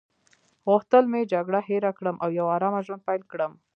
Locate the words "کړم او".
1.97-2.29